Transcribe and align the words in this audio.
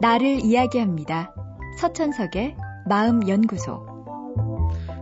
나를 0.00 0.40
이야기합니다. 0.42 1.34
서천석의 1.78 2.56
마음연구소. 2.88 4.24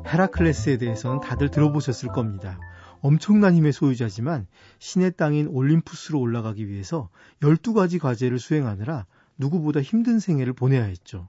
헤라클레스에 0.04 0.78
대해서는 0.78 1.20
다들 1.20 1.52
들어보셨을 1.52 2.08
겁니다. 2.08 2.58
엄청난 3.00 3.54
힘의 3.54 3.72
소유자지만 3.72 4.48
신의 4.80 5.12
땅인 5.16 5.46
올림푸스로 5.46 6.18
올라가기 6.18 6.66
위해서 6.66 7.10
12가지 7.40 8.00
과제를 8.00 8.40
수행하느라 8.40 9.06
누구보다 9.36 9.80
힘든 9.80 10.18
생애를 10.18 10.52
보내야 10.52 10.82
했죠. 10.82 11.28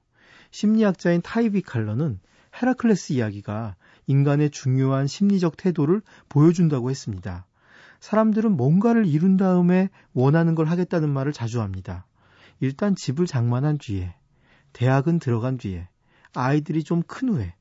심리학자인 0.49 1.21
타이비 1.21 1.61
칼러는 1.61 2.19
헤라클레스 2.59 3.13
이야기가 3.13 3.75
인간의 4.07 4.49
중요한 4.49 5.05
심리적 5.05 5.57
태도를 5.57 6.01
보여준다고 6.27 6.89
했습니다. 6.89 7.45
사람들은 7.99 8.57
뭔가를 8.57 9.05
이룬 9.05 9.37
다음에 9.37 9.89
원하는 10.13 10.55
걸 10.55 10.65
하겠다는 10.65 11.09
말을 11.09 11.33
자주 11.33 11.61
합니다. 11.61 12.07
일단 12.59 12.95
집을 12.95 13.25
장만한 13.25 13.77
뒤에, 13.77 14.13
대학은 14.73 15.19
들어간 15.19 15.57
뒤에, 15.57 15.87
아이들이 16.33 16.83
좀 16.83 17.01
큰 17.03 17.29
후에, 17.29 17.55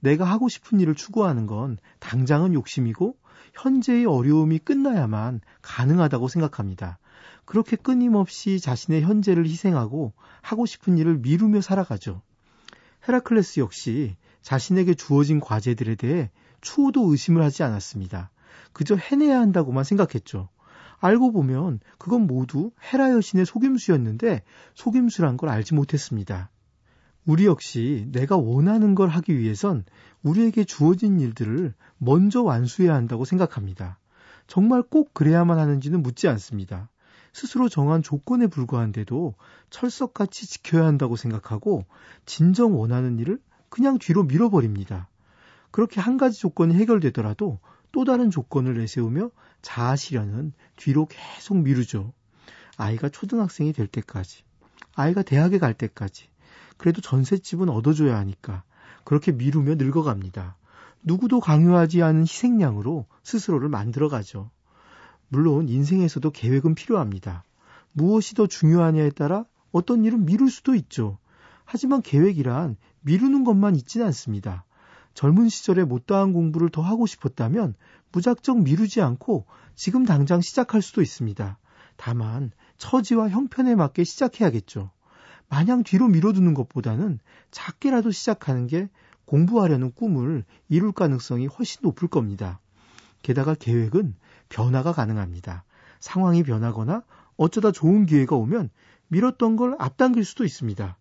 내가 0.00 0.24
하고 0.24 0.48
싶은 0.48 0.80
일을 0.80 0.94
추구하는 0.94 1.46
건 1.46 1.78
당장은 1.98 2.54
욕심이고 2.54 3.16
현재의 3.54 4.06
어려움이 4.06 4.58
끝나야만 4.58 5.40
가능하다고 5.62 6.28
생각합니다. 6.28 6.98
그렇게 7.44 7.76
끊임없이 7.76 8.60
자신의 8.60 9.02
현재를 9.02 9.44
희생하고 9.44 10.12
하고 10.40 10.66
싶은 10.66 10.98
일을 10.98 11.18
미루며 11.18 11.60
살아가죠. 11.60 12.22
헤라클레스 13.06 13.60
역시 13.60 14.16
자신에게 14.42 14.94
주어진 14.94 15.40
과제들에 15.40 15.96
대해 15.96 16.30
추호도 16.60 17.10
의심을 17.10 17.42
하지 17.42 17.62
않았습니다. 17.62 18.30
그저 18.72 18.94
해내야 18.94 19.40
한다고만 19.40 19.84
생각했죠. 19.84 20.48
알고 21.00 21.32
보면 21.32 21.80
그건 21.98 22.26
모두 22.26 22.70
헤라 22.92 23.10
여신의 23.12 23.46
속임수였는데 23.46 24.42
속임수란 24.74 25.36
걸 25.36 25.48
알지 25.48 25.74
못했습니다. 25.74 26.50
우리 27.26 27.46
역시 27.46 28.06
내가 28.12 28.36
원하는 28.36 28.94
걸 28.94 29.08
하기 29.08 29.36
위해선 29.38 29.84
우리에게 30.22 30.64
주어진 30.64 31.20
일들을 31.20 31.74
먼저 31.98 32.42
완수해야 32.42 32.94
한다고 32.94 33.24
생각합니다. 33.24 33.98
정말 34.46 34.82
꼭 34.82 35.14
그래야만 35.14 35.58
하는지는 35.58 36.02
묻지 36.02 36.28
않습니다. 36.28 36.88
스스로 37.32 37.68
정한 37.68 38.02
조건에 38.02 38.46
불과한데도 38.46 39.34
철석같이 39.70 40.46
지켜야 40.48 40.86
한다고 40.86 41.16
생각하고 41.16 41.84
진정 42.26 42.78
원하는 42.78 43.18
일을 43.18 43.38
그냥 43.68 43.98
뒤로 43.98 44.24
밀어버립니다. 44.24 45.08
그렇게 45.70 46.00
한 46.00 46.16
가지 46.16 46.40
조건이 46.40 46.74
해결되더라도 46.74 47.60
또 47.92 48.04
다른 48.04 48.30
조건을 48.30 48.78
내세우며 48.78 49.30
자아 49.62 49.96
실현은 49.96 50.52
뒤로 50.76 51.06
계속 51.06 51.58
미루죠. 51.58 52.12
아이가 52.76 53.08
초등학생이 53.08 53.72
될 53.72 53.86
때까지, 53.86 54.44
아이가 54.94 55.22
대학에 55.22 55.58
갈 55.58 55.74
때까지, 55.74 56.28
그래도 56.76 57.00
전셋집은 57.00 57.68
얻어줘야 57.68 58.16
하니까 58.18 58.62
그렇게 59.04 59.32
미루며 59.32 59.74
늙어갑니다. 59.74 60.56
누구도 61.02 61.40
강요하지 61.40 62.02
않은 62.02 62.22
희생양으로 62.22 63.06
스스로를 63.22 63.68
만들어가죠. 63.68 64.50
물론 65.28 65.68
인생에서도 65.68 66.30
계획은 66.30 66.74
필요합니다. 66.74 67.44
무엇이 67.92 68.34
더 68.34 68.46
중요하냐에 68.46 69.10
따라 69.10 69.44
어떤 69.72 70.04
일은 70.04 70.24
미룰 70.24 70.50
수도 70.50 70.74
있죠. 70.74 71.18
하지만 71.64 72.02
계획이란 72.02 72.76
미루는 73.00 73.44
것만 73.44 73.76
있지는 73.76 74.06
않습니다. 74.06 74.64
젊은 75.14 75.48
시절에 75.48 75.84
못다한 75.84 76.32
공부를 76.32 76.70
더 76.70 76.82
하고 76.82 77.06
싶었다면 77.06 77.74
무작정 78.12 78.64
미루지 78.64 79.00
않고 79.00 79.46
지금 79.74 80.04
당장 80.04 80.40
시작할 80.40 80.82
수도 80.82 81.02
있습니다. 81.02 81.58
다만 81.96 82.52
처지와 82.78 83.28
형편에 83.28 83.74
맞게 83.74 84.04
시작해야겠죠. 84.04 84.90
마냥 85.48 85.82
뒤로 85.82 86.08
미뤄두는 86.08 86.54
것보다는 86.54 87.18
작게라도 87.50 88.10
시작하는 88.10 88.66
게 88.66 88.88
공부하려는 89.26 89.92
꿈을 89.92 90.44
이룰 90.68 90.92
가능성이 90.92 91.46
훨씬 91.46 91.80
높을 91.82 92.08
겁니다. 92.08 92.60
게다가 93.22 93.54
계획은 93.54 94.14
변화가 94.48 94.92
가능합니다. 94.92 95.64
상황이 95.98 96.42
변하거나 96.42 97.02
어쩌다 97.36 97.72
좋은 97.72 98.06
기회가 98.06 98.36
오면 98.36 98.70
미뤘던 99.08 99.56
걸 99.56 99.76
앞당길 99.78 100.24
수도 100.24 100.44
있습니다. 100.44 100.96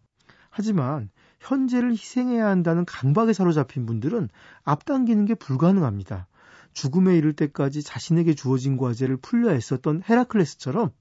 하지만 0.49 1.09
현재를 1.39 1.91
희생해야 1.91 2.47
한다는 2.47 2.85
강박에 2.85 3.33
사로잡힌 3.33 3.85
분들은 3.85 4.29
앞당기는 4.63 5.25
게 5.25 5.35
불가능합니다. 5.35 6.27
죽음에 6.73 7.17
이를 7.17 7.33
때까지 7.33 7.83
자신에게 7.83 8.35
주어진 8.35 8.77
과제를 8.77 9.17
풀려 9.17 9.51
했었던 9.51 10.03
헤라클레스처럼 10.07 10.91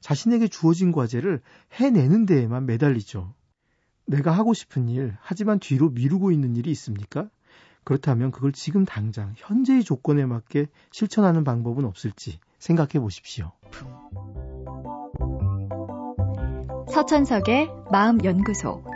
자신에게 0.00 0.48
주어진 0.48 0.92
과제를 0.92 1.40
해내는 1.72 2.26
데에만 2.26 2.66
매달리죠. 2.66 3.32
내가 4.06 4.30
하고 4.30 4.54
싶은 4.54 4.88
일, 4.88 5.16
하지만 5.20 5.58
뒤로 5.58 5.90
미루고 5.90 6.30
있는 6.30 6.54
일이 6.56 6.70
있습니까? 6.70 7.28
그렇다면 7.82 8.30
그걸 8.30 8.52
지금 8.52 8.84
당장 8.84 9.32
현재의 9.36 9.84
조건에 9.84 10.26
맞게 10.26 10.66
실천하는 10.92 11.44
방법은 11.44 11.84
없을지 11.84 12.38
생각해 12.58 13.00
보십시오. 13.00 13.52
서천석의 16.88 17.70
마음연구소. 17.90 18.95